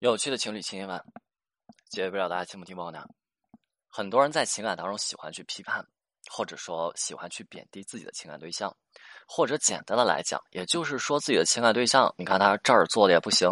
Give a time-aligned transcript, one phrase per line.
[0.00, 0.96] 有趣的情侣情节们，
[1.88, 3.04] 解决不了大家听不听报呢？
[3.88, 5.84] 很多人在情感当中喜欢去批判，
[6.30, 8.72] 或者说喜欢去贬低自己的情感对象，
[9.26, 13.50] 或者简单的来讲，也就是说自己的情感对象，你看他这儿做的也不行，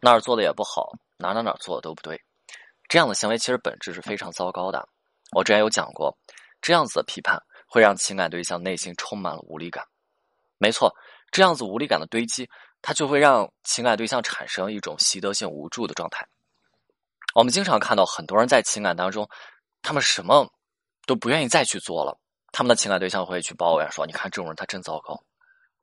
[0.00, 2.18] 那儿做的也不好，哪哪哪做的都不对，
[2.88, 4.88] 这样的行为其实本质是非常糟糕的。
[5.32, 6.16] 我之前有讲过，
[6.62, 7.38] 这样子的批判
[7.68, 9.84] 会让情感对象内心充满了无力感。
[10.56, 10.90] 没错，
[11.30, 12.48] 这样子无力感的堆积。
[12.82, 16.26] 他就会让情感对象产生一种习得性无助的状态。
[17.34, 19.28] 我们经常看到很多人在情感当中，
[19.82, 20.50] 他们什么
[21.06, 22.18] 都不愿意再去做了。
[22.52, 25.22] 他们的情感对象会去抱怨说：“你看这种人他真糟糕，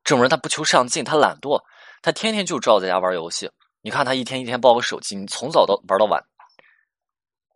[0.02, 1.62] 这种人他不求上进，他懒惰，
[2.02, 3.48] 他天天就知道在家玩游戏。
[3.82, 6.24] 你看他一天一天抱个手机，你从早到玩到晚。”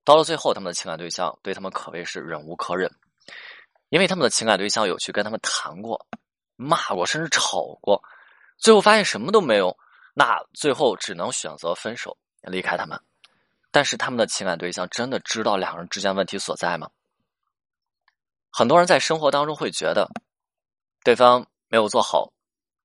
[0.05, 2.89] 到了最后，他们的情感对象对他们可谓是忍无可忍，
[3.89, 6.07] 因为他们的情感对象有去跟他们谈过、
[6.55, 8.01] 骂过，甚至吵过。
[8.59, 9.77] 最后发现什么都没有，
[10.15, 13.01] 那最后只能选择分手，离开他们。
[13.71, 16.89] 但是他们的情感对象真的知道两人之间问题所在吗？
[18.51, 20.11] 很多人在生活当中会觉得
[21.05, 22.33] 对方没有做好，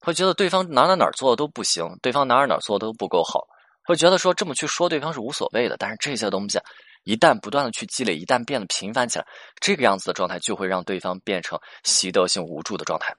[0.01, 3.47] 会觉得对方哪哪哪做的都不行，对方哪哪哪做的都不够好，
[3.85, 5.77] 会觉得说这么去说对方是无所谓的。
[5.77, 6.59] 但是这些东西
[7.05, 9.25] 一旦不断的去积累，一旦变得频繁起来，
[9.61, 13.15] 这个样子的状态就会让对方变成习得性无助的状态。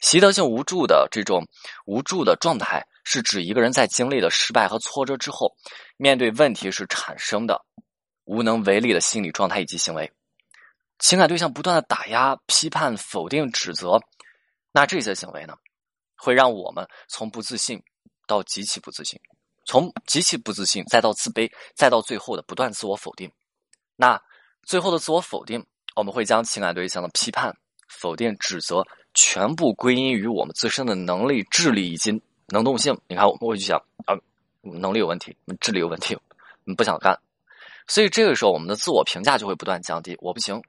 [0.00, 1.46] 习得性无助的这种
[1.86, 5.54] 无助的状态，是指一个人在经历了失败和挫折之后，
[5.96, 7.64] 面对问题时产生的
[8.24, 10.12] 无能为力的心理状态以及行为。
[10.98, 14.00] 情感对象不断的打压、批判、否定、指责，
[14.72, 15.54] 那这些行为呢，
[16.16, 17.82] 会让我们从不自信
[18.26, 19.18] 到极其不自信，
[19.66, 23.30] 从极其不自信再到自卑，再到最后的不断自我否定。
[23.96, 24.20] 那
[24.62, 25.64] 最后的自我否定，
[25.96, 27.54] 我们会将情感对象的批判、
[27.88, 28.86] 否定、指责。
[29.14, 32.98] 全部归因于我们自身的能力、智力以及能动性。
[33.06, 34.14] 你看，我会去想啊，
[34.60, 36.18] 能力有问题，智力有问题，
[36.76, 37.18] 不想干，
[37.86, 40.16] 所以这个时候我们的自我评价就会不断降低。
[40.20, 40.60] 我不行，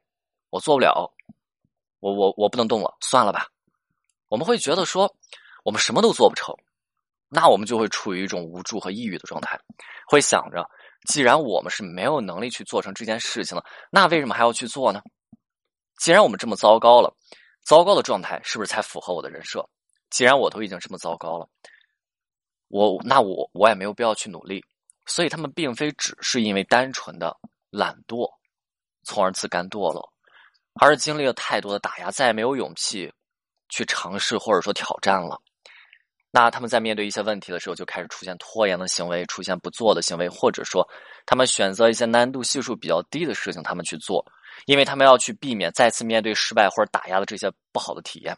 [0.52, 1.12] 我做不了，
[2.00, 3.48] 我我我不能动了，算了吧。
[4.28, 5.14] 我们会觉得说，
[5.64, 6.56] 我们什么都做不成，
[7.30, 9.60] 那我们就会处于一种无助和抑郁的状态，
[10.08, 10.70] 会想着，
[11.08, 15.02] 既然我们是没有能力去做成这件事情了，那为什么还要去做呢？
[15.98, 17.16] 既然我们这么糟糕了。
[17.66, 19.68] 糟糕的状态是不是才符合我的人设？
[20.12, 21.50] 既然我都已经这么糟糕了，
[22.68, 24.64] 我那我我也没有必要去努力。
[25.08, 27.36] 所以他们并非只是因为单纯的
[27.70, 28.28] 懒惰，
[29.04, 30.12] 从而自甘堕落，
[30.80, 33.12] 而是经历了太多的打压，再也没有勇气
[33.70, 35.40] 去尝试或者说挑战了。
[36.32, 40.88] 那他们在面对一些问题的时候，就开始出现拖延的行为，出现不做的行为，或者说
[41.26, 44.26] 他们选择一些难度系数比较低的事情，他们去做。
[44.66, 48.38] 因为他们要去避免再次面对失败或者打压的这些不好的体验，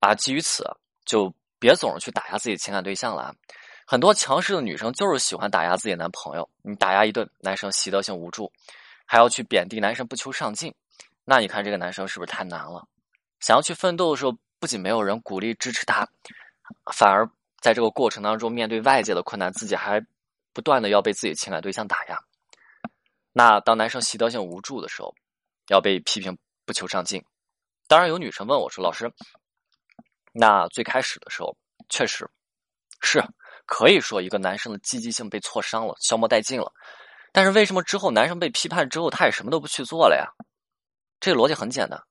[0.00, 0.64] 啊，基于此
[1.04, 3.34] 就别总是去打压自己情感对象了啊。
[3.86, 8.52] 很多强势的女生就是喜欢打压自己男朋友，你打压一顿，男生习得性无助，
[9.06, 10.74] 还要去贬低男生不求上进，
[11.24, 12.86] 那你看这个男生是不是太难了？
[13.40, 16.06] 想要去奋斗的时候，不仅没有人鼓励支持他，
[16.92, 17.26] 反而
[17.60, 20.04] 在这个过程当中面对外界的困难，自己还
[20.52, 22.20] 不断的要被自己情感对象打压。
[23.38, 25.14] 那当男生习得性无助的时候，
[25.68, 27.24] 要被批评不求上进。
[27.86, 29.08] 当然有女生问我说：“老师，
[30.32, 31.56] 那最开始的时候
[31.88, 32.28] 确实
[33.00, 33.22] 是
[33.64, 36.72] 可以说一个男生的积极性被挫伤了，消磨殆尽了。
[37.30, 40.26] 但是为什么之后男生被批判之后，他也什么都不去做了呀？
[41.20, 42.02] 这个逻辑很简单，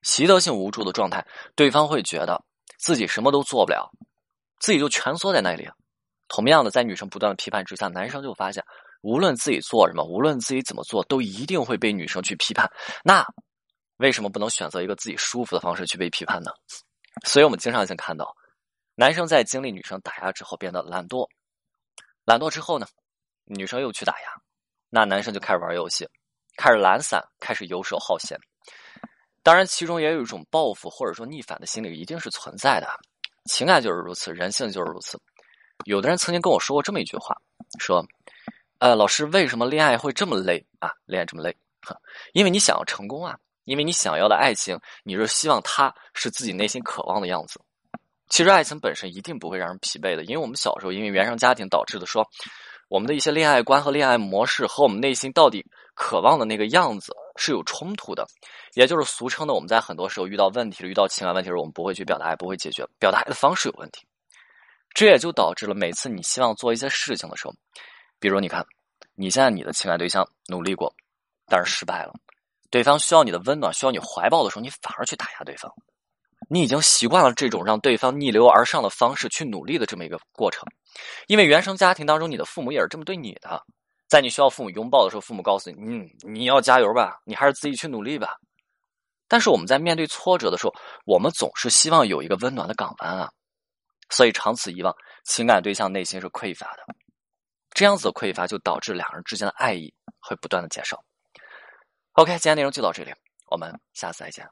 [0.00, 1.22] 习得性无助的状态，
[1.54, 2.42] 对方会觉得
[2.78, 3.92] 自己什么都做不了，
[4.60, 5.68] 自己就蜷缩在那里。
[6.26, 8.64] 同样的，在女生不断的批判之下，男生就发现。
[9.02, 12.70] 无论自己做什么，无论自己怎么做，都一定会被女生去批判。
[13.02, 13.24] 那
[13.96, 16.50] 为什么不能选择一个自己舒服的方式去被批判呢？
[17.24, 18.34] 所以我们经常性看到，
[18.94, 21.28] 男生在经历女生打压之后变得懒惰，
[22.24, 22.86] 懒惰之后呢，
[23.44, 24.28] 女生又去打压，
[24.88, 26.08] 那男生就开始玩游戏，
[26.56, 28.38] 开始懒散，开始游手好闲。
[29.42, 32.86] 当然，其中也有一种报复或者说逆反的心理，一定是存在的。
[33.46, 35.18] 情感就是如此，人性就是如此。
[35.84, 37.34] 有的人曾经跟我说过这么一句话，
[37.78, 38.04] 说。
[38.80, 40.90] 呃，老师，为什么恋爱会这么累啊？
[41.04, 41.54] 恋爱这么累，
[42.32, 47.60] 因为你想要成功啊，因为你想要的爱情，你是希望它是自己内心渴望的样子。
[48.30, 52.26] 其实爱情本身一定不会让人疲惫的，因为我们小时候因为原生家庭导致的，说
[52.88, 55.62] 我们的一些恋爱观和恋爱模式和我们内心到底
[55.94, 58.26] 渴望的那个样子是有冲突的，
[58.72, 64.06] 也就是俗称的我们在很多时候遇到问题了，遇到情感问题的时候，我们不会去表达，也不会解决，表达爱的方式有问题，
[64.94, 67.52] 这也就导致了每次你希望做一些事情的时候。
[68.20, 68.64] 比如，你看，
[69.14, 70.94] 你现在你的情感对象努力过，
[71.46, 72.12] 但是失败了。
[72.70, 75.72] 对方需要你的温暖，需要你怀抱的时候，你反而去打压对方。
[76.48, 80.64] 你已经习惯了这种让对方逆流而上的方式去努力的这么一个过程，
[81.26, 83.62] 因为原生家庭当中，你的父母也是这么对你的。
[84.08, 88.36] 在你需要父母拥抱的时候，父母告诉你：“嗯，你要加油吧，你还是自己去努力吧。”
[89.28, 90.74] 但是我们在面对挫折的时候，
[91.04, 93.30] 我们总是希望有一个温暖的港湾啊，
[94.08, 94.92] 所以长此以往，
[95.24, 96.84] 情感对象内心是匮乏的，
[97.80, 101.02] 这样子的匮乏就导致两人之间的爱意会不断的减少。
[102.12, 103.14] OK，今天内容就到这里，
[103.46, 104.46] 我们下次再见。